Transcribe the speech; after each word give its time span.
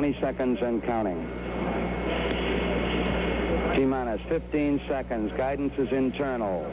20 0.00 0.18
seconds 0.18 0.58
and 0.62 0.82
counting. 0.84 1.28
T 3.74 3.84
minus 3.84 4.18
15 4.30 4.80
seconds. 4.88 5.30
Guidance 5.36 5.74
is 5.76 5.92
internal. 5.92 6.64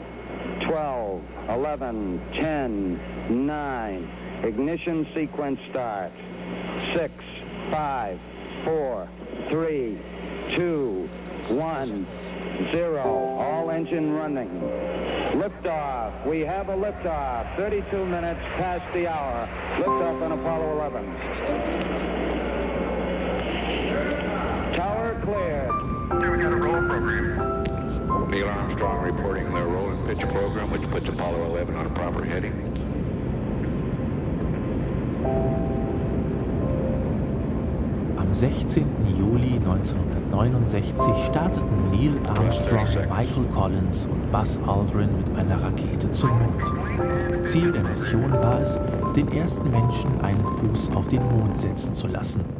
12, 0.66 1.22
11, 1.50 2.22
10, 2.32 3.46
9. 3.46 4.10
Ignition 4.44 5.06
sequence 5.14 5.60
starts. 5.68 6.16
6, 6.96 7.12
5, 7.70 8.18
4, 8.64 9.08
3, 9.50 9.98
2, 10.56 11.10
1, 11.50 12.06
0. 12.72 13.02
All 13.02 13.70
engine 13.70 14.12
running. 14.14 14.48
Liftoff. 15.34 16.26
We 16.26 16.40
have 16.40 16.70
a 16.70 16.76
liftoff. 16.76 17.54
32 17.58 18.06
minutes 18.06 18.40
past 18.56 18.90
the 18.94 19.06
hour. 19.06 19.46
Liftoff 19.76 20.22
on 20.22 20.32
Apollo 20.32 20.72
11. 20.78 22.37
cleared. 26.18 26.32
Okay, 26.32 26.36
we 26.36 26.42
got 26.42 26.52
a 26.52 26.56
roll 26.56 26.82
program. 26.86 28.30
Neil 28.30 28.48
Armstrong 28.48 29.02
reporting 29.02 29.44
the 29.54 29.62
roll 29.62 29.90
and 29.90 30.06
pitch 30.06 30.28
program, 30.28 30.70
which 30.70 30.82
puts 30.90 31.08
Apollo 31.08 31.46
11 31.46 31.74
on 31.74 31.86
a 31.86 31.90
proper 31.90 32.24
heading. 32.24 32.52
Am 38.18 38.34
16. 38.34 39.16
Juli 39.16 39.58
1969 39.58 41.24
starteten 41.26 41.90
Neil 41.90 42.18
Armstrong, 42.26 42.88
Michael 43.08 43.44
Collins 43.46 44.06
und 44.06 44.30
Buzz 44.30 44.60
Aldrin 44.66 45.16
mit 45.16 45.30
einer 45.36 45.62
Rakete 45.62 46.12
zum 46.12 46.30
Mond. 46.30 47.46
Ziel 47.46 47.72
der 47.72 47.84
Mission 47.84 48.32
war 48.32 48.60
es, 48.60 48.78
den 49.16 49.32
ersten 49.32 49.70
Menschen 49.70 50.20
einen 50.20 50.44
Fuß 50.44 50.90
auf 50.94 51.08
den 51.08 51.22
Mond 51.22 51.56
setzen 51.56 51.94
zu 51.94 52.06
lassen. 52.08 52.57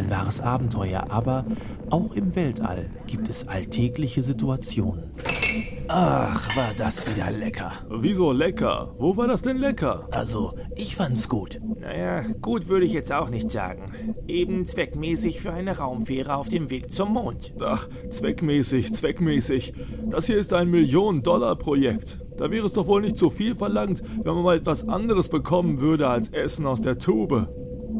Ein 0.00 0.08
wahres 0.08 0.40
Abenteuer, 0.40 1.08
aber 1.10 1.44
auch 1.90 2.14
im 2.14 2.34
Weltall 2.34 2.88
gibt 3.06 3.28
es 3.28 3.46
alltägliche 3.48 4.22
Situationen. 4.22 5.10
Ach, 5.88 6.56
war 6.56 6.70
das 6.74 7.06
wieder 7.06 7.30
lecker. 7.30 7.70
Wieso 7.90 8.32
lecker? 8.32 8.94
Wo 8.96 9.18
war 9.18 9.28
das 9.28 9.42
denn 9.42 9.58
lecker? 9.58 10.08
Also, 10.10 10.54
ich 10.74 10.96
fand's 10.96 11.28
gut. 11.28 11.60
Naja, 11.78 12.22
gut 12.40 12.68
würde 12.68 12.86
ich 12.86 12.94
jetzt 12.94 13.12
auch 13.12 13.28
nicht 13.28 13.50
sagen. 13.50 13.84
Eben 14.26 14.64
zweckmäßig 14.64 15.42
für 15.42 15.52
eine 15.52 15.76
Raumfähre 15.76 16.34
auf 16.34 16.48
dem 16.48 16.70
Weg 16.70 16.90
zum 16.90 17.12
Mond. 17.12 17.52
Ach, 17.60 17.86
zweckmäßig, 18.08 18.94
zweckmäßig. 18.94 19.74
Das 20.08 20.24
hier 20.24 20.38
ist 20.38 20.54
ein 20.54 20.70
Millionen-Dollar-Projekt. 20.70 22.24
Da 22.38 22.50
wäre 22.50 22.64
es 22.64 22.72
doch 22.72 22.86
wohl 22.86 23.02
nicht 23.02 23.18
zu 23.18 23.28
viel 23.28 23.54
verlangt, 23.54 24.02
wenn 24.24 24.32
man 24.32 24.44
mal 24.44 24.56
etwas 24.56 24.88
anderes 24.88 25.28
bekommen 25.28 25.82
würde 25.82 26.08
als 26.08 26.30
Essen 26.30 26.64
aus 26.64 26.80
der 26.80 26.98
Tube. 26.98 27.50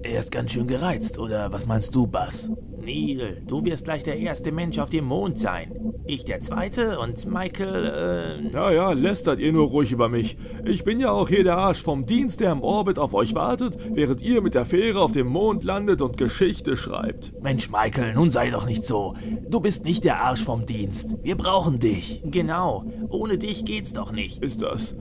Er 0.02 0.18
ist 0.18 0.32
ganz 0.32 0.52
schön 0.52 0.66
gereizt, 0.66 1.18
oder 1.18 1.52
was 1.52 1.66
meinst 1.66 1.94
du, 1.94 2.06
Buzz? 2.06 2.50
Neil, 2.82 3.42
du 3.46 3.62
wirst 3.64 3.84
gleich 3.84 4.02
der 4.02 4.18
erste 4.18 4.50
Mensch 4.50 4.78
auf 4.78 4.88
dem 4.88 5.04
Mond 5.04 5.38
sein. 5.38 5.92
Ich 6.06 6.24
der 6.24 6.40
zweite 6.40 6.98
und 6.98 7.26
Michael, 7.26 8.48
äh. 8.48 8.52
Ja, 8.52 8.70
ja, 8.70 8.92
lästert 8.92 9.38
ihr 9.38 9.52
nur 9.52 9.68
ruhig 9.68 9.92
über 9.92 10.08
mich. 10.08 10.38
Ich 10.64 10.84
bin 10.84 10.98
ja 11.00 11.10
auch 11.10 11.28
hier 11.28 11.44
der 11.44 11.58
Arsch 11.58 11.82
vom 11.82 12.06
Dienst, 12.06 12.40
der 12.40 12.52
im 12.52 12.62
Orbit 12.62 12.98
auf 12.98 13.12
euch 13.12 13.34
wartet, 13.34 13.76
während 13.94 14.22
ihr 14.22 14.40
mit 14.40 14.54
der 14.54 14.64
Fähre 14.64 15.02
auf 15.02 15.12
dem 15.12 15.26
Mond 15.26 15.64
landet 15.64 16.00
und 16.00 16.16
Geschichte 16.16 16.76
schreibt. 16.76 17.34
Mensch, 17.42 17.70
Michael, 17.70 18.14
nun 18.14 18.30
sei 18.30 18.50
doch 18.50 18.66
nicht 18.66 18.84
so. 18.84 19.14
Du 19.48 19.60
bist 19.60 19.84
nicht 19.84 20.04
der 20.04 20.22
Arsch 20.22 20.42
vom 20.42 20.64
Dienst. 20.64 21.16
Wir 21.22 21.36
brauchen 21.36 21.78
dich. 21.78 22.22
Genau. 22.24 22.86
Ohne 23.10 23.36
dich 23.36 23.66
geht's 23.66 23.92
doch 23.92 24.12
nicht. 24.12 24.42
Ist 24.42 24.62
das. 24.62 24.96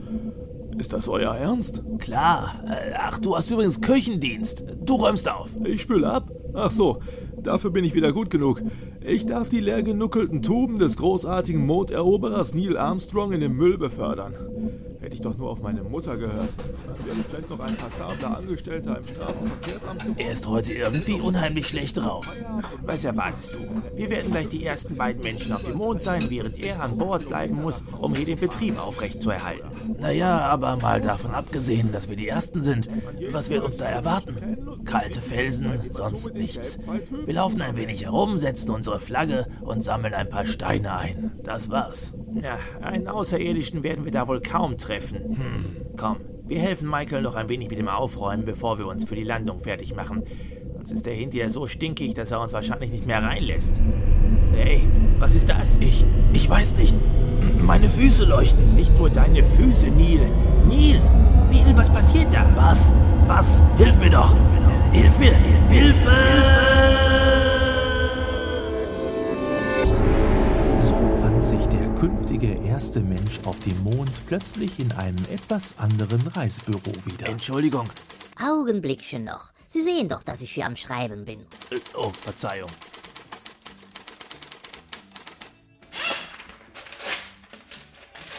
Ist 0.80 0.94
das 0.94 1.10
euer 1.10 1.34
Ernst? 1.34 1.82
Klar. 1.98 2.54
Äh, 2.66 2.94
Ach, 2.96 3.18
du 3.18 3.36
hast 3.36 3.50
übrigens 3.50 3.82
Küchendienst. 3.82 4.64
Du 4.82 4.94
räumst 4.94 5.30
auf. 5.30 5.50
Ich 5.62 5.82
spül 5.82 6.06
ab? 6.06 6.30
Ach 6.54 6.70
so, 6.70 7.00
dafür 7.36 7.70
bin 7.70 7.84
ich 7.84 7.92
wieder 7.92 8.12
gut 8.14 8.30
genug. 8.30 8.62
Ich 9.02 9.26
darf 9.26 9.50
die 9.50 9.60
leer 9.60 9.82
genuckelten 9.82 10.40
Tuben 10.40 10.78
des 10.78 10.96
großartigen 10.96 11.66
Monderoberers 11.66 12.54
Neil 12.54 12.78
Armstrong 12.78 13.32
in 13.32 13.40
den 13.40 13.52
Müll 13.52 13.76
befördern. 13.76 14.32
Hätte 15.00 15.14
ich 15.14 15.20
doch 15.20 15.36
nur 15.36 15.50
auf 15.50 15.60
meine 15.60 15.82
Mutter 15.82 16.16
gehört. 16.16 16.48
Wäre 17.04 17.16
vielleicht 17.40 17.50
noch 17.50 17.60
ein 17.60 17.76
passabler 17.76 18.38
Angestellter 18.38 18.98
im 18.98 19.04
Straßenverkehrsamt 19.04 20.00
geworden. 20.00 20.18
Er 20.18 20.32
ist 20.32 20.46
heute 20.46 20.74
irgendwie 20.74 21.20
unheimlich 21.20 21.68
schlecht 21.68 21.96
drauf. 21.96 22.26
Was 22.82 23.04
erwartest 23.04 23.54
du? 23.54 23.58
Wir 23.96 24.10
werden 24.10 24.30
gleich 24.30 24.48
die 24.48 24.64
ersten 24.64 24.96
beiden 24.96 25.22
Menschen 25.22 25.52
auf 25.52 25.64
dem 25.64 25.78
Mond 25.78 26.02
sein, 26.02 26.28
während 26.28 26.58
er 26.58 26.82
an 26.82 26.98
Bord 26.98 27.28
bleiben 27.28 27.60
muss, 27.62 27.82
um 28.00 28.14
hier 28.14 28.26
den 28.26 28.38
Betrieb 28.38 28.78
aufrechtzuerhalten. 28.78 29.96
Naja, 29.98 30.40
aber 30.40 30.76
mal 30.76 31.00
davon 31.00 31.32
abgesehen, 31.32 31.92
dass 31.92 32.08
wir 32.08 32.16
die 32.16 32.28
Ersten 32.28 32.62
sind, 32.62 32.88
was 33.30 33.50
wird 33.50 33.64
uns 33.64 33.78
da 33.78 33.86
erwarten? 33.86 34.58
Kalte 34.84 35.20
Felsen, 35.20 35.90
sonst 35.90 36.34
nichts. 36.34 36.78
Wir 37.24 37.34
laufen 37.34 37.62
ein 37.62 37.76
wenig 37.76 38.04
herum, 38.04 38.38
setzen 38.38 38.70
unsere 38.70 39.00
Flagge 39.00 39.46
und 39.60 39.82
sammeln 39.82 40.14
ein 40.14 40.28
paar 40.28 40.46
Steine 40.46 40.96
ein. 40.96 41.32
Das 41.42 41.70
war's. 41.70 42.14
Ja, 42.34 42.58
einen 42.80 43.08
Außerirdischen 43.08 43.82
werden 43.82 44.04
wir 44.04 44.12
da 44.12 44.28
wohl 44.28 44.40
kaum 44.40 44.78
treffen. 44.78 45.36
Hm, 45.36 45.76
komm, 45.96 46.16
wir 46.50 46.58
helfen 46.58 46.90
Michael 46.90 47.22
noch 47.22 47.36
ein 47.36 47.48
wenig 47.48 47.70
mit 47.70 47.78
dem 47.78 47.88
Aufräumen, 47.88 48.44
bevor 48.44 48.76
wir 48.76 48.88
uns 48.88 49.04
für 49.04 49.14
die 49.14 49.22
Landung 49.22 49.60
fertig 49.60 49.94
machen. 49.94 50.24
Sonst 50.74 50.90
ist 50.90 51.06
er 51.06 51.14
hinterher 51.14 51.48
so 51.48 51.68
stinkig, 51.68 52.14
dass 52.14 52.32
er 52.32 52.40
uns 52.40 52.52
wahrscheinlich 52.52 52.90
nicht 52.90 53.06
mehr 53.06 53.22
reinlässt. 53.22 53.80
Hey, 54.56 54.82
was 55.20 55.36
ist 55.36 55.48
das? 55.48 55.78
Ich, 55.78 56.04
ich 56.32 56.50
weiß 56.50 56.74
nicht. 56.74 56.96
Meine 57.62 57.88
Füße 57.88 58.24
leuchten. 58.24 58.74
Nicht 58.74 58.98
nur 58.98 59.10
deine 59.10 59.44
Füße, 59.44 59.90
Neil. 59.92 60.28
Neil, 60.68 61.00
Neil, 61.52 61.76
was 61.76 61.88
passiert 61.88 62.32
da? 62.32 62.44
Was? 62.56 62.92
Was? 63.28 63.62
Hilf 63.78 64.00
mir 64.00 64.10
doch. 64.10 64.34
Hilf 64.92 65.16
mir. 65.20 65.34
Hilfe! 65.70 66.10
So 66.10 66.59
künftige 72.40 72.68
erste 72.68 73.00
Mensch 73.00 73.38
auf 73.44 73.60
dem 73.60 73.82
Mond 73.82 74.10
plötzlich 74.26 74.78
in 74.78 74.90
einem 74.92 75.22
etwas 75.30 75.78
anderen 75.78 76.26
Reisebüro 76.26 76.92
wieder. 77.04 77.26
Entschuldigung. 77.26 77.86
Augenblickchen 78.42 79.24
noch. 79.24 79.52
Sie 79.68 79.82
sehen 79.82 80.08
doch, 80.08 80.22
dass 80.22 80.40
ich 80.40 80.52
hier 80.52 80.64
am 80.64 80.74
Schreiben 80.74 81.26
bin. 81.26 81.40
Äh, 81.70 81.76
oh, 81.94 82.08
Verzeihung. 82.08 82.70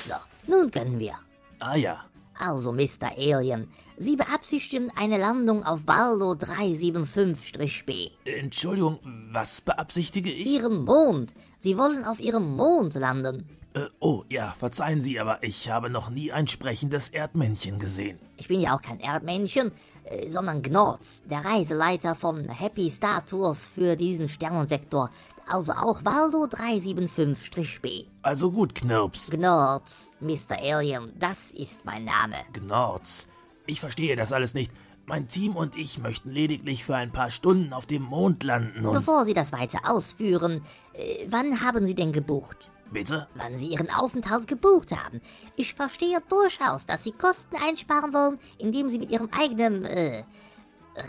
So, 0.07 0.15
nun 0.47 0.71
können 0.71 0.97
wir. 0.97 1.13
Ah 1.59 1.75
ja. 1.75 2.03
Also, 2.39 2.71
Mr. 2.71 3.15
Alien, 3.15 3.67
Sie 3.97 4.15
beabsichtigen 4.15 4.91
eine 4.95 5.19
Landung 5.19 5.63
auf 5.63 5.81
Waldo 5.85 6.31
375-B. 6.31 8.09
Entschuldigung, 8.25 8.97
was 9.31 9.61
beabsichtige 9.61 10.31
ich? 10.31 10.47
Ihren 10.47 10.85
Mond. 10.85 11.35
Sie 11.59 11.77
wollen 11.77 12.03
auf 12.03 12.19
Ihrem 12.19 12.55
Mond 12.55 12.95
landen. 12.95 13.47
Äh, 13.73 13.85
oh, 13.99 14.23
ja, 14.27 14.53
verzeihen 14.57 15.01
Sie, 15.01 15.19
aber 15.19 15.43
ich 15.43 15.69
habe 15.69 15.89
noch 15.89 16.09
nie 16.09 16.31
ein 16.31 16.47
sprechendes 16.47 17.09
Erdmännchen 17.09 17.79
gesehen. 17.79 18.19
Ich 18.37 18.49
bin 18.49 18.59
ja 18.59 18.75
auch 18.75 18.81
kein 18.81 18.99
Erdmännchen, 18.99 19.71
äh, 20.03 20.29
sondern 20.29 20.61
Gnorz, 20.61 21.23
der 21.29 21.45
Reiseleiter 21.45 22.15
von 22.15 22.49
Happy 22.49 22.89
Star 22.89 23.25
Tours 23.25 23.67
für 23.73 23.95
diesen 23.95 24.27
Sternensektor. 24.27 25.09
Also 25.47 25.71
auch 25.73 26.03
Waldo 26.03 26.43
375-B. 26.45 28.05
Also 28.21 28.51
gut, 28.51 28.75
Knirps. 28.75 29.29
Gnorz, 29.29 30.11
Mr. 30.19 30.57
Alien, 30.59 31.13
das 31.17 31.51
ist 31.51 31.85
mein 31.85 32.03
Name. 32.03 32.37
Gnorz. 32.51 33.27
Ich 33.65 33.79
verstehe 33.79 34.17
das 34.17 34.33
alles 34.33 34.53
nicht. 34.53 34.71
Mein 35.05 35.27
Team 35.27 35.55
und 35.55 35.77
ich 35.77 35.97
möchten 35.97 36.29
lediglich 36.29 36.83
für 36.83 36.95
ein 36.95 37.11
paar 37.11 37.31
Stunden 37.31 37.73
auf 37.73 37.85
dem 37.85 38.03
Mond 38.03 38.43
landen 38.43 38.85
und... 38.85 38.93
Bevor 38.93 39.25
Sie 39.25 39.33
das 39.33 39.51
weiter 39.51 39.79
ausführen, 39.89 40.61
äh, 40.93 41.25
wann 41.29 41.61
haben 41.61 41.85
Sie 41.85 41.95
denn 41.95 42.11
gebucht? 42.11 42.70
Bitte? 42.91 43.27
Wann 43.35 43.57
Sie 43.57 43.67
Ihren 43.67 43.89
Aufenthalt 43.89 44.47
gebucht 44.47 44.91
haben. 44.91 45.21
Ich 45.55 45.73
verstehe 45.73 46.21
durchaus, 46.29 46.85
dass 46.85 47.03
Sie 47.03 47.11
Kosten 47.11 47.55
einsparen 47.55 48.13
wollen, 48.13 48.37
indem 48.57 48.89
Sie 48.89 48.99
mit 48.99 49.11
Ihrem 49.11 49.29
eigenen, 49.31 49.85
äh, 49.85 50.23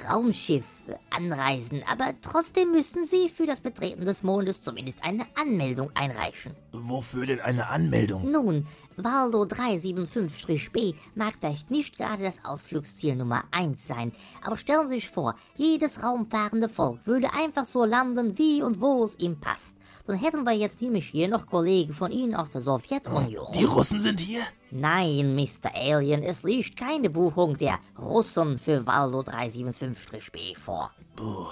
Raumschiff 0.08 0.64
anreisen, 1.10 1.82
aber 1.90 2.14
trotzdem 2.22 2.70
müssen 2.70 3.04
Sie 3.04 3.28
für 3.28 3.46
das 3.46 3.60
Betreten 3.60 4.04
des 4.04 4.22
Mondes 4.22 4.62
zumindest 4.62 5.02
eine 5.02 5.26
Anmeldung 5.34 5.90
einreichen. 5.94 6.54
Wofür 6.72 7.26
denn 7.26 7.40
eine 7.40 7.68
Anmeldung? 7.68 8.30
Nun, 8.30 8.66
Waldo 8.96 9.42
375-B 9.42 10.94
mag 11.14 11.34
vielleicht 11.40 11.70
nicht 11.70 11.96
gerade 11.96 12.22
das 12.22 12.44
Ausflugsziel 12.44 13.16
Nummer 13.16 13.44
1 13.50 13.86
sein, 13.86 14.12
aber 14.42 14.56
stellen 14.56 14.86
Sie 14.86 14.96
sich 14.96 15.08
vor, 15.08 15.34
jedes 15.56 16.02
raumfahrende 16.02 16.68
Volk 16.68 17.04
würde 17.06 17.32
einfach 17.32 17.64
so 17.64 17.84
landen, 17.84 18.38
wie 18.38 18.62
und 18.62 18.80
wo 18.80 19.04
es 19.04 19.18
ihm 19.18 19.40
passt. 19.40 19.76
Dann 20.06 20.16
hätten 20.16 20.44
wir 20.44 20.52
jetzt 20.52 20.82
nämlich 20.82 21.06
hier 21.06 21.28
noch 21.28 21.46
Kollegen 21.46 21.94
von 21.94 22.10
Ihnen 22.10 22.34
aus 22.34 22.50
der 22.50 22.60
Sowjetunion. 22.60 23.52
Die 23.54 23.64
Russen 23.64 24.00
sind 24.00 24.18
hier? 24.18 24.42
Nein, 24.70 25.36
Mr. 25.36 25.72
Alien, 25.74 26.22
es 26.22 26.42
liegt 26.42 26.76
keine 26.76 27.08
Buchung 27.08 27.56
der 27.56 27.78
Russen 27.98 28.58
für 28.58 28.84
Waldo 28.86 29.20
375-B 29.20 30.56
vor. 30.56 30.90
Puh. 31.14 31.46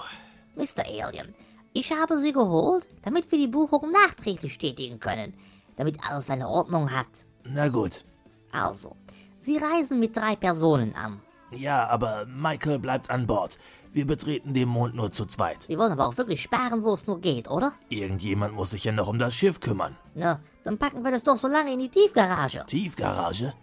Mr. 0.55 0.85
Alien, 0.85 1.33
ich 1.71 1.93
habe 1.93 2.17
Sie 2.17 2.33
geholt, 2.33 2.87
damit 3.03 3.31
wir 3.31 3.39
die 3.39 3.47
Buchung 3.47 3.91
nachträglich 3.91 4.57
tätigen 4.57 4.99
können, 4.99 5.33
damit 5.77 5.97
alles 6.05 6.27
seine 6.27 6.49
Ordnung 6.49 6.91
hat. 6.91 7.07
Na 7.45 7.69
gut. 7.69 8.03
Also, 8.51 8.97
Sie 9.39 9.55
reisen 9.55 9.99
mit 9.99 10.15
drei 10.15 10.35
Personen 10.35 10.93
an. 10.93 11.21
Ja, 11.51 11.87
aber 11.87 12.25
Michael 12.25 12.79
bleibt 12.79 13.09
an 13.09 13.27
Bord. 13.27 13.57
Wir 13.93 14.07
betreten 14.07 14.53
den 14.53 14.69
Mond 14.69 14.95
nur 14.95 15.11
zu 15.11 15.25
zweit. 15.25 15.63
Sie 15.63 15.77
wollen 15.77 15.91
aber 15.91 16.07
auch 16.07 16.17
wirklich 16.17 16.41
sparen, 16.41 16.83
wo 16.83 16.93
es 16.93 17.07
nur 17.07 17.19
geht, 17.19 17.49
oder? 17.49 17.73
Irgendjemand 17.89 18.53
muss 18.53 18.69
sich 18.69 18.85
ja 18.85 18.93
noch 18.93 19.09
um 19.09 19.17
das 19.17 19.33
Schiff 19.33 19.59
kümmern. 19.59 19.97
Na, 20.15 20.39
dann 20.63 20.77
packen 20.77 21.03
wir 21.03 21.11
das 21.11 21.23
doch 21.23 21.37
so 21.37 21.47
lange 21.49 21.73
in 21.73 21.79
die 21.79 21.89
Tiefgarage. 21.89 22.63
Tiefgarage? 22.67 23.53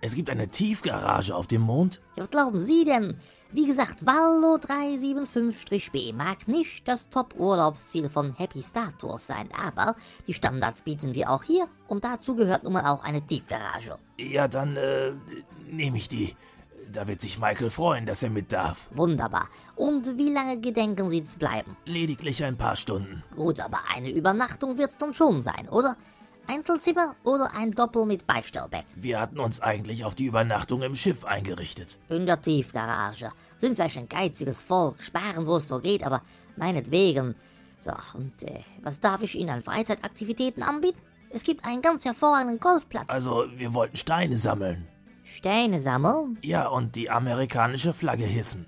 Es 0.00 0.14
gibt 0.14 0.28
eine 0.28 0.48
Tiefgarage 0.48 1.34
auf 1.34 1.46
dem 1.46 1.62
Mond? 1.62 2.00
Ja, 2.16 2.24
was 2.24 2.30
glauben 2.30 2.58
Sie 2.58 2.84
denn? 2.84 3.16
Wie 3.52 3.66
gesagt, 3.66 4.04
Wallo 4.04 4.56
375-B 4.56 6.12
mag 6.12 6.48
nicht 6.48 6.86
das 6.88 7.08
Top-Urlaubsziel 7.08 8.08
von 8.08 8.34
Happy 8.36 8.60
Star 8.62 8.92
Tours 8.98 9.28
sein, 9.28 9.48
aber 9.56 9.94
die 10.26 10.34
Standards 10.34 10.82
bieten 10.82 11.14
wir 11.14 11.30
auch 11.30 11.44
hier 11.44 11.68
und 11.86 12.02
dazu 12.02 12.34
gehört 12.34 12.64
nun 12.64 12.72
mal 12.72 12.86
auch 12.86 13.04
eine 13.04 13.24
Tiefgarage. 13.24 13.98
Ja, 14.18 14.48
dann 14.48 14.76
äh, 14.76 15.12
nehme 15.70 15.96
ich 15.96 16.08
die. 16.08 16.34
Da 16.92 17.06
wird 17.06 17.20
sich 17.20 17.38
Michael 17.38 17.70
freuen, 17.70 18.06
dass 18.06 18.22
er 18.22 18.30
mit 18.30 18.52
darf. 18.52 18.88
Wunderbar. 18.92 19.48
Und 19.74 20.16
wie 20.16 20.30
lange 20.30 20.60
gedenken 20.60 21.08
Sie 21.08 21.22
zu 21.22 21.38
bleiben? 21.38 21.76
Lediglich 21.84 22.44
ein 22.44 22.56
paar 22.56 22.76
Stunden. 22.76 23.22
Gut, 23.34 23.60
aber 23.60 23.80
eine 23.92 24.10
Übernachtung 24.10 24.78
wird's 24.78 24.96
dann 24.98 25.12
schon 25.12 25.42
sein, 25.42 25.68
oder? 25.68 25.96
Einzelzimmer 26.46 27.16
oder 27.24 27.52
ein 27.54 27.72
Doppel 27.72 28.06
mit 28.06 28.26
Beistellbett? 28.26 28.84
Wir 28.94 29.20
hatten 29.20 29.40
uns 29.40 29.60
eigentlich 29.60 30.04
auf 30.04 30.14
die 30.14 30.26
Übernachtung 30.26 30.82
im 30.82 30.94
Schiff 30.94 31.24
eingerichtet. 31.24 31.98
In 32.08 32.26
der 32.26 32.40
Tiefgarage. 32.40 33.32
Sind 33.56 33.74
vielleicht 33.74 33.98
ein 33.98 34.08
geiziges 34.08 34.62
Volk, 34.62 35.02
sparen, 35.02 35.46
wo 35.46 35.56
es 35.56 35.68
nur 35.68 35.80
geht, 35.80 36.04
aber 36.04 36.22
meinetwegen. 36.56 37.34
So, 37.80 37.92
und 38.14 38.42
äh, 38.42 38.60
was 38.82 39.00
darf 39.00 39.22
ich 39.22 39.34
Ihnen 39.34 39.50
an 39.50 39.62
Freizeitaktivitäten 39.62 40.62
anbieten? 40.62 40.98
Es 41.30 41.42
gibt 41.42 41.64
einen 41.64 41.82
ganz 41.82 42.04
hervorragenden 42.04 42.60
Golfplatz. 42.60 43.08
Also, 43.08 43.46
wir 43.56 43.74
wollten 43.74 43.96
Steine 43.96 44.36
sammeln. 44.36 44.86
Steine 45.36 45.78
sammeln? 45.78 46.38
Ja, 46.42 46.68
und 46.68 46.96
die 46.96 47.10
amerikanische 47.10 47.92
Flagge 47.92 48.24
hissen. 48.24 48.66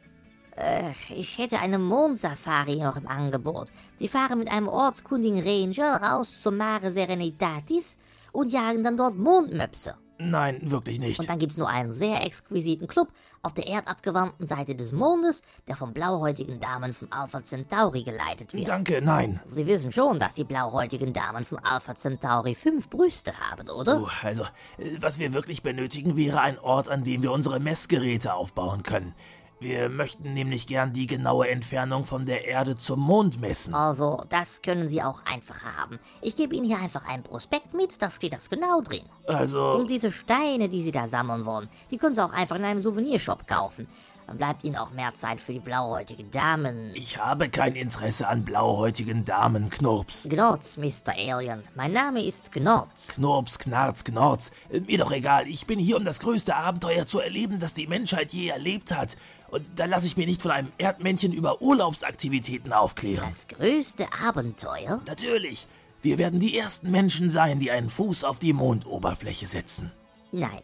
Äh, 0.57 0.91
ich 1.15 1.39
hätte 1.39 1.59
eine 1.61 1.79
Mondsafari 1.79 2.77
noch 2.77 2.97
im 2.97 3.07
Angebot. 3.07 3.69
Sie 3.97 4.09
fahren 4.09 4.39
mit 4.39 4.51
einem 4.51 4.69
ortskundigen 4.69 5.41
Ranger 5.41 6.03
raus 6.03 6.41
zum 6.41 6.57
Mare 6.57 6.93
Serenitatis 6.93 7.97
und 8.33 8.53
jagen 8.53 8.83
dann 8.85 8.97
dort 8.97 9.17
Mondmöpse. 9.17 9.95
Nein, 10.19 10.61
wirklich 10.63 10.99
nicht. 10.99 11.21
Und 11.21 11.29
dann 11.29 11.39
gibt's 11.39 11.57
nur 11.57 11.69
einen 11.69 11.93
sehr 11.93 12.25
exquisiten 12.25 12.89
Club 12.89 13.09
auf 13.43 13.55
der 13.55 13.67
erdabgewandten 13.69 14.47
Seite 14.47 14.75
des 14.75 14.93
Mondes, 14.93 15.43
der 15.69 15.77
von 15.77 15.93
blauhäutigen 15.93 16.59
Damen 16.59 16.93
von 16.93 17.11
Alpha 17.13 17.45
Centauri 17.45 18.03
geleitet 18.03 18.53
wird. 18.53 18.69
Danke, 18.69 19.01
nein. 19.01 19.41
Sie 19.47 19.67
wissen 19.67 19.93
schon, 19.93 20.19
dass 20.19 20.35
die 20.35 20.45
blauhäutigen 20.45 21.13
Damen 21.13 21.45
von 21.45 21.59
Alpha 21.61 21.95
Centauri 21.95 22.57
fünf 22.57 22.91
Brüste 22.91 23.33
haben, 23.39 23.71
oder? 23.71 24.01
Uh, 24.01 24.09
also, 24.23 24.43
äh, 24.77 24.97
was 25.01 25.21
wir 25.21 25.33
wirklich 25.33 25.63
benötigen, 25.63 26.17
wäre 26.17 26.41
ein 26.41 26.59
Ort, 26.59 26.89
an 26.89 27.05
dem 27.05 27.23
wir 27.23 27.31
unsere 27.31 27.61
Messgeräte 27.61 28.35
aufbauen 28.35 28.83
können. 28.83 29.15
Wir 29.61 29.89
möchten 29.89 30.35
nämlich 30.35 30.69
gern 30.69 30.93
die 30.93 31.07
genaue 31.07 31.49
Entfernung 31.49 32.05
von 32.05 32.27
der 32.27 32.47
Erde 32.47 32.77
zum 32.77 33.01
Mond 33.01 33.41
messen. 33.41 33.75
Also, 33.75 34.23
das 34.29 34.63
können 34.63 34.89
Sie 34.89 35.03
auch 35.03 35.25
einfacher 35.25 35.77
haben. 35.77 35.99
Ich 36.21 36.37
gebe 36.37 36.55
Ihnen 36.55 36.65
hier 36.67 36.79
einfach 36.79 37.05
ein 37.09 37.25
Prospekt 37.25 37.75
mit, 37.75 38.01
da 38.01 38.11
steht 38.11 38.33
das 38.35 38.51
genau 38.51 38.81
drin. 38.83 39.05
Also, 39.27 39.73
Und 39.73 39.91
diese 39.91 40.13
Steine, 40.13 40.69
die 40.69 40.83
Sie 40.83 40.93
da 40.93 41.09
sammeln 41.09 41.45
wollen, 41.45 41.69
die 41.91 41.99
können 41.99 42.15
Sie 42.15 42.25
auch 42.25 42.33
einfach 42.33 42.55
in 42.57 42.65
einem 42.65 42.81
Souvenirshop 42.81 43.49
kaufen. 43.49 43.89
Dann 44.29 44.37
bleibt 44.37 44.63
Ihnen 44.63 44.77
auch 44.77 44.91
mehr 44.91 45.15
Zeit 45.15 45.41
für 45.41 45.55
die 45.55 45.59
blauhäutigen 45.59 46.31
Damen. 46.31 46.93
ich 46.95 47.17
habe 47.17 47.49
kein 47.49 47.75
Interesse 47.75 48.29
an 48.29 48.45
blauhäutigen 48.45 49.25
Damen, 49.25 49.71
Knurps. 49.71 50.29
Gnotz, 50.29 50.77
Mr. 50.77 51.15
Alien. 51.17 51.65
Mein 51.75 51.93
Name 51.93 52.23
ist 52.23 52.53
Gnotz. 52.53 53.09
Knurps, 53.09 53.59
Knarz, 53.59 54.05
Knorz. 54.05 54.51
Äh, 54.71 54.81
Mir 54.81 54.99
doch 54.99 55.13
egal. 55.13 55.49
Ich 55.49 55.67
bin 55.67 55.79
hier, 55.79 55.97
um 55.97 56.05
das 56.05 56.21
größte 56.21 56.55
Abenteuer 56.55 57.07
zu 57.07 57.21
erleben, 57.21 57.59
das 57.59 57.73
die 57.73 57.87
Menschheit 57.87 58.35
je 58.35 58.49
erlebt 58.49 58.95
hat. 58.95 59.17
Und 59.51 59.65
da 59.77 59.87
lasse 59.87 60.07
ich 60.07 60.19
mir 60.19 60.27
nicht 60.27 60.43
von 60.43 60.51
einem 60.51 60.73
Erdmännchen 60.77 61.33
über 61.33 61.63
Urlaubsaktivitäten 61.63 62.75
aufklären. 62.75 63.31
Das 63.31 63.49
größte 63.49 64.09
Abenteuer? 64.23 65.01
Natürlich. 65.07 65.67
Wir 66.03 66.19
werden 66.19 66.39
die 66.39 66.55
ersten 66.57 66.91
Menschen 66.91 67.31
sein, 67.31 67.61
die 67.61 67.71
einen 67.71 67.89
Fuß 67.89 68.25
auf 68.25 68.39
die 68.39 68.53
Mondoberfläche 68.53 69.47
setzen. 69.47 69.91
Nein. 70.33 70.61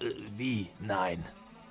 Äh, 0.00 0.06
wie? 0.36 0.68
Nein. 0.80 1.24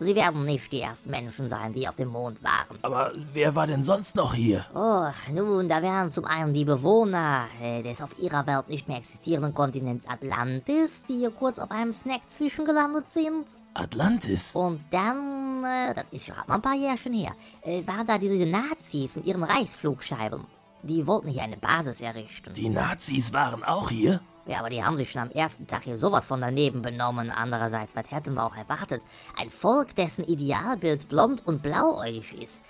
Sie 0.03 0.15
werden 0.15 0.45
nicht 0.45 0.71
die 0.71 0.81
ersten 0.81 1.09
Menschen 1.09 1.47
sein, 1.47 1.73
die 1.73 1.87
auf 1.87 1.95
dem 1.95 2.09
Mond 2.09 2.43
waren. 2.43 2.77
Aber 2.81 3.11
wer 3.33 3.55
war 3.55 3.67
denn 3.67 3.83
sonst 3.83 4.15
noch 4.15 4.33
hier? 4.33 4.65
Oh, 4.75 5.07
nun, 5.31 5.67
da 5.67 5.81
wären 5.81 6.11
zum 6.11 6.25
einen 6.25 6.53
die 6.53 6.65
Bewohner 6.65 7.47
äh, 7.61 7.81
des 7.81 8.01
auf 8.01 8.17
ihrer 8.19 8.45
Welt 8.47 8.69
nicht 8.69 8.87
mehr 8.87 8.97
existierenden 8.97 9.53
Kontinents 9.53 10.07
Atlantis, 10.07 11.03
die 11.05 11.19
hier 11.19 11.31
kurz 11.31 11.59
auf 11.59 11.71
einem 11.71 11.91
Snack 11.91 12.21
zwischengelandet 12.27 13.09
sind. 13.09 13.47
Atlantis? 13.73 14.53
Und 14.53 14.81
dann, 14.91 15.63
äh, 15.63 15.93
das 15.93 16.05
ist 16.11 16.27
gerade 16.27 16.47
mal 16.47 16.55
ein 16.55 16.61
paar 16.61 16.75
Jährchen 16.75 17.13
her, 17.13 17.33
äh, 17.63 17.85
waren 17.87 18.05
da 18.05 18.17
diese 18.17 18.45
Nazis 18.45 19.15
mit 19.15 19.25
ihren 19.25 19.43
Reichsflugscheiben. 19.43 20.45
Die 20.83 21.07
wollten 21.07 21.29
hier 21.29 21.43
eine 21.43 21.57
Basis 21.57 22.01
errichten. 22.01 22.53
Die 22.53 22.69
Nazis 22.69 23.31
waren 23.33 23.63
auch 23.63 23.89
hier? 23.89 24.19
Ja, 24.45 24.59
aber 24.59 24.69
die 24.69 24.83
haben 24.83 24.97
sich 24.97 25.09
schon 25.11 25.21
am 25.21 25.31
ersten 25.31 25.67
Tag 25.67 25.83
hier 25.83 25.97
sowas 25.97 26.25
von 26.25 26.41
daneben 26.41 26.81
benommen. 26.81 27.31
Andererseits, 27.31 27.95
was 27.95 28.11
hätten 28.11 28.33
wir 28.33 28.43
auch 28.43 28.55
erwartet? 28.55 29.01
Ein 29.37 29.49
Volk, 29.49 29.95
dessen 29.95 30.25
Idealbild 30.25 31.07
blond 31.07 31.45
und 31.47 31.63
blauäugig 31.63 32.33
ist. 32.41 32.61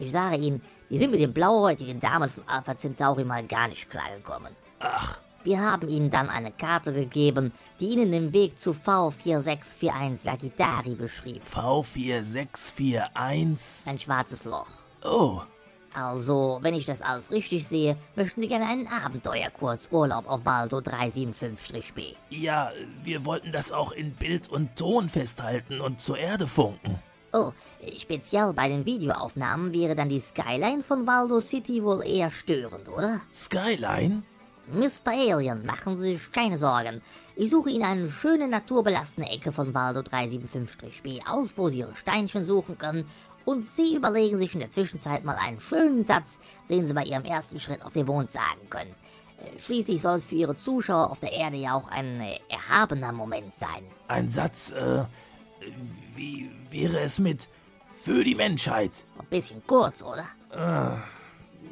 Ich 0.00 0.10
sage 0.10 0.36
Ihnen, 0.36 0.60
die 0.88 0.98
sind 0.98 1.12
mit 1.12 1.20
den 1.20 1.32
blauhäutigen 1.32 2.00
Damen 2.00 2.28
von 2.30 2.42
Alpha 2.48 2.76
Centauri 2.76 3.22
mal 3.24 3.46
gar 3.46 3.68
nicht 3.68 3.88
klargekommen. 3.88 4.56
Ach, 4.80 5.18
Wir 5.44 5.60
haben 5.60 5.88
ihnen 5.88 6.10
dann 6.10 6.28
eine 6.28 6.50
Karte 6.52 6.92
gegeben, 6.92 7.52
die 7.80 7.88
ihnen 7.90 8.12
den 8.12 8.32
Weg 8.34 8.58
zu 8.58 8.72
V4641 8.72 10.18
Sagittari 10.18 10.94
beschrieb. 10.94 11.42
V4641. 11.44 13.86
Ein 13.86 13.98
schwarzes 13.98 14.44
Loch. 14.44 14.68
Oh, 15.02 15.40
Also, 15.92 16.58
wenn 16.62 16.74
ich 16.74 16.84
das 16.84 17.02
alles 17.02 17.30
richtig 17.30 17.66
sehe, 17.66 17.96
möchten 18.14 18.40
Sie 18.40 18.48
gerne 18.48 18.66
einen 18.66 18.86
Abenteuerkurs 18.86 19.88
Urlaub 19.90 20.28
auf 20.28 20.44
Waldo 20.44 20.78
375-B. 20.78 22.14
ja, 22.30 22.70
wir 23.02 23.24
wollten 23.24 23.50
das 23.52 23.72
auch 23.72 23.92
in 23.92 24.12
Bild 24.12 24.48
und 24.48 24.76
Ton 24.76 25.08
festhalten 25.08 25.80
und 25.80 26.00
zur 26.00 26.18
Erde 26.18 26.46
funken. 26.46 26.98
Oh, 27.32 27.52
speziell 27.96 28.52
bei 28.52 28.68
den 28.68 28.84
Videoaufnahmen 28.86 29.72
wäre 29.72 29.94
dann 29.94 30.08
die 30.08 30.20
Skyline 30.20 30.82
von 30.82 31.06
Waldo 31.06 31.40
City 31.40 31.82
wohl 31.82 32.04
eher 32.04 32.30
störend, 32.30 32.88
oder? 32.88 33.20
Skyline? 33.32 34.22
Mr. 34.72 35.10
Alien, 35.12 35.64
machen 35.66 35.96
Sie 35.96 36.12
sich 36.12 36.32
keine 36.32 36.56
Sorgen. 36.56 37.02
Ich 37.34 37.50
suche 37.50 37.70
Ihnen 37.70 37.84
eine 37.84 38.08
schöne 38.08 38.46
naturbelassene 38.46 39.28
Ecke 39.30 39.50
von 39.50 39.74
Waldo 39.74 40.00
375-B 40.00 41.20
aus, 41.26 41.56
wo 41.56 41.68
Sie 41.68 41.78
Ihre 41.78 41.96
Steinchen 41.96 42.44
suchen 42.44 42.78
können. 42.78 43.04
Und 43.50 43.68
Sie 43.68 43.96
überlegen 43.96 44.36
sich 44.36 44.54
in 44.54 44.60
der 44.60 44.70
Zwischenzeit 44.70 45.24
mal 45.24 45.34
einen 45.34 45.58
schönen 45.58 46.04
Satz, 46.04 46.38
den 46.68 46.86
Sie 46.86 46.94
bei 46.94 47.02
Ihrem 47.02 47.24
ersten 47.24 47.58
Schritt 47.58 47.82
auf 47.82 47.94
den 47.94 48.06
Mond 48.06 48.30
sagen 48.30 48.70
können. 48.70 48.94
Äh, 49.40 49.58
Schließlich 49.58 50.00
soll 50.00 50.18
es 50.18 50.24
für 50.24 50.36
Ihre 50.36 50.54
Zuschauer 50.54 51.10
auf 51.10 51.18
der 51.18 51.32
Erde 51.32 51.56
ja 51.56 51.74
auch 51.74 51.88
ein 51.88 52.20
äh, 52.20 52.38
erhabener 52.48 53.10
Moment 53.10 53.52
sein. 53.56 53.84
Ein 54.06 54.28
Satz, 54.28 54.70
äh, 54.70 55.02
wie 56.14 56.48
wäre 56.70 57.00
es 57.00 57.18
mit 57.18 57.48
für 57.92 58.22
die 58.22 58.36
Menschheit? 58.36 58.92
Ein 59.18 59.26
bisschen 59.26 59.66
kurz, 59.66 60.00
oder? 60.00 60.26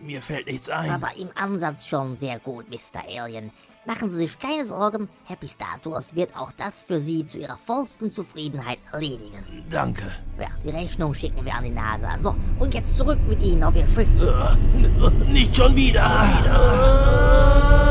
Mir 0.02 0.20
fällt 0.20 0.46
nichts 0.48 0.68
ein. 0.68 0.90
Aber 0.90 1.14
im 1.16 1.30
Ansatz 1.36 1.86
schon 1.86 2.16
sehr 2.16 2.40
gut, 2.40 2.68
Mr. 2.68 3.04
Alien. 3.06 3.52
Machen 3.88 4.10
Sie 4.10 4.18
sich 4.18 4.38
keine 4.38 4.66
Sorgen, 4.66 5.08
Happy 5.24 5.46
Star 5.46 5.80
Tours 5.82 6.14
wird 6.14 6.36
auch 6.36 6.52
das 6.52 6.82
für 6.82 7.00
Sie 7.00 7.24
zu 7.24 7.38
Ihrer 7.38 7.56
vollsten 7.56 8.10
Zufriedenheit 8.10 8.78
erledigen. 8.92 9.42
Danke. 9.70 10.02
Ja, 10.38 10.48
die 10.62 10.68
Rechnung 10.68 11.14
schicken 11.14 11.42
wir 11.42 11.54
an 11.54 11.64
die 11.64 11.70
NASA. 11.70 12.18
So, 12.20 12.34
und 12.58 12.74
jetzt 12.74 12.98
zurück 12.98 13.18
mit 13.26 13.40
Ihnen 13.40 13.64
auf 13.64 13.74
Ihr 13.74 13.86
Schiff. 13.86 14.10
Äh, 14.20 15.30
Nicht 15.32 15.56
schon 15.56 15.74
wieder. 15.74 16.04
So, 16.04 17.87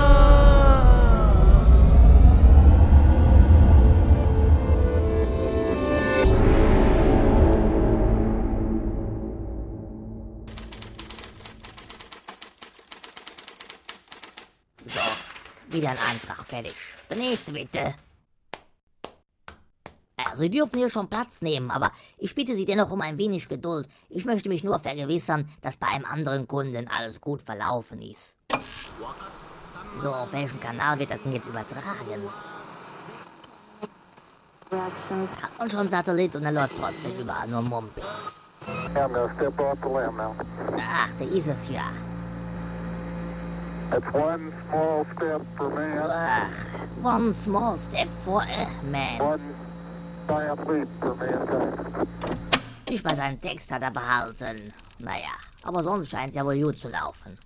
ein 15.88 15.98
Antrag 16.12 16.46
fertig. 16.46 16.74
Der 17.10 17.18
nächste 17.18 17.52
bitte. 17.52 17.96
Ja, 20.20 20.36
Sie 20.36 20.50
dürfen 20.50 20.80
hier 20.80 20.90
schon 20.90 21.10
Platz 21.10 21.42
nehmen, 21.42 21.70
aber 21.70 21.92
ich 22.18 22.34
bitte 22.34 22.56
Sie 22.56 22.66
dennoch 22.66 22.92
um 22.92 23.02
ein 23.02 23.18
wenig 23.18 23.48
Geduld. 23.48 23.88
Ich 24.10 24.26
möchte 24.26 24.50
mich 24.50 24.64
nur 24.64 24.80
vergewissern, 24.80 25.48
dass 25.62 25.78
bei 25.78 25.88
einem 25.88 26.06
anderen 26.06 26.48
Kunden 26.48 26.88
alles 26.88 27.22
gut 27.22 27.42
verlaufen 27.42 28.02
ist. 28.02 28.36
So, 30.02 30.14
auf 30.14 30.32
welchem 30.32 30.60
Kanal 30.60 30.98
wird 31.00 31.12
das 31.12 31.22
denn 31.24 31.34
jetzt 31.34 31.48
übertragen? 31.48 32.30
Hat 34.72 35.58
man 35.58 35.70
schon 35.70 35.90
Satellit 35.90 36.36
und 36.36 36.44
er 36.44 36.52
läuft 36.52 36.78
trotzdem 36.78 37.20
überall 37.20 37.48
nur 37.48 37.62
now. 40.12 40.36
Ach, 40.78 41.14
da 41.18 41.26
ist 41.26 41.48
es 41.48 41.70
ja. 41.70 41.92
That's 43.90 44.14
one 44.14 44.52
small 44.70 45.06
step 45.16 45.42
for 45.56 45.70
man, 45.70 46.10
Ach, 46.12 46.50
one 47.02 47.34
small 47.34 47.78
step 47.78 48.10
for 48.26 48.42
a 48.44 48.68
man. 48.84 49.20
one 49.20 49.56
giant 50.28 50.68
leap 50.70 50.88
for 51.00 51.16
mankind. 51.16 52.08
Nicht 52.90 53.04
mal 53.06 53.16
seinen 53.16 53.40
Text 53.42 53.72
hat 53.72 53.82
er 53.82 53.92
behalten. 53.92 54.74
Naja, 55.00 55.36
Aber 55.64 55.84
sonst 55.84 56.10
scheint 56.10 56.30
es 56.30 56.36
ja 56.36 56.46
wohl 56.46 56.60
gut 56.62 56.78
zu 56.80 56.90
laufen. 56.90 57.38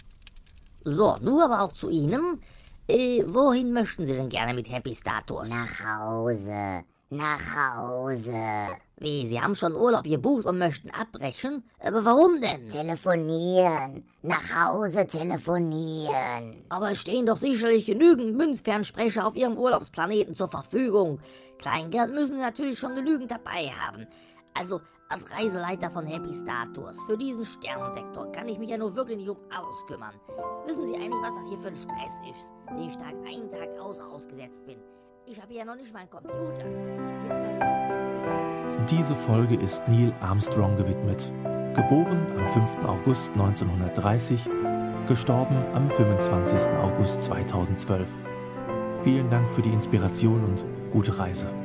So, 0.83 1.15
nur 1.21 1.43
aber 1.45 1.61
auch 1.61 1.71
zu 1.73 1.89
Ihnen. 1.89 2.41
Äh, 2.87 3.23
wohin 3.27 3.71
möchten 3.73 4.05
Sie 4.05 4.13
denn 4.13 4.29
gerne 4.29 4.53
mit 4.53 4.69
Happy 4.69 4.93
Status? 4.95 5.47
Nach 5.47 5.79
Hause. 5.85 6.83
Nach 7.09 7.39
Hause. 7.55 8.67
Wie, 9.01 9.25
Sie 9.25 9.41
haben 9.41 9.55
schon 9.55 9.75
Urlaub 9.75 10.03
gebucht 10.03 10.45
und 10.45 10.59
möchten 10.59 10.91
abbrechen? 10.91 11.63
Aber 11.79 12.05
warum 12.05 12.39
denn? 12.39 12.67
Telefonieren. 12.67 14.05
Nach 14.21 14.43
Hause 14.55 15.07
telefonieren. 15.07 16.63
Aber 16.69 16.91
es 16.91 17.01
stehen 17.01 17.25
doch 17.25 17.35
sicherlich 17.35 17.87
genügend 17.87 18.37
Münzfernsprecher 18.37 19.25
auf 19.25 19.35
Ihrem 19.35 19.57
Urlaubsplaneten 19.57 20.35
zur 20.35 20.49
Verfügung. 20.49 21.19
Kleingeld 21.57 22.13
müssen 22.13 22.35
Sie 22.35 22.41
natürlich 22.41 22.77
schon 22.77 22.93
genügend 22.93 23.31
dabei 23.31 23.69
haben. 23.69 24.05
Also, 24.53 24.81
als 25.09 25.27
Reiseleiter 25.31 25.89
von 25.89 26.05
Happy 26.05 26.31
Star 26.31 26.71
Tours 26.71 27.01
für 27.07 27.17
diesen 27.17 27.43
Sternensektor 27.43 28.31
kann 28.31 28.47
ich 28.47 28.59
mich 28.59 28.69
ja 28.69 28.77
nur 28.77 28.95
wirklich 28.95 29.17
nicht 29.17 29.29
um 29.29 29.37
alles 29.49 29.83
kümmern. 29.87 30.13
Wissen 30.67 30.85
Sie 30.85 30.93
eigentlich, 30.93 31.23
was 31.23 31.35
das 31.37 31.47
hier 31.49 31.57
für 31.57 31.69
ein 31.69 31.75
Stress 31.75 32.13
ist, 32.29 32.53
den 32.69 32.83
ich 32.83 32.95
Tag 32.97 33.15
ein, 33.25 33.49
Tag 33.49 33.79
aus 33.79 33.99
ausgesetzt 33.99 34.63
bin? 34.67 34.77
Ich 35.25 35.41
habe 35.41 35.55
ja 35.55 35.65
noch 35.65 35.75
nicht 35.75 35.91
mal 35.91 36.01
einen 36.01 36.09
Computer. 36.11 36.65
Diese 38.89 39.15
Folge 39.15 39.55
ist 39.55 39.87
Neil 39.87 40.13
Armstrong 40.21 40.75
gewidmet. 40.75 41.31
Geboren 41.75 42.25
am 42.37 42.47
5. 42.47 42.77
August 42.85 43.31
1930, 43.33 44.49
gestorben 45.07 45.63
am 45.73 45.89
25. 45.89 46.69
August 46.81 47.21
2012. 47.21 48.09
Vielen 49.03 49.29
Dank 49.29 49.49
für 49.49 49.61
die 49.61 49.71
Inspiration 49.71 50.43
und 50.43 50.65
gute 50.91 51.17
Reise. 51.17 51.60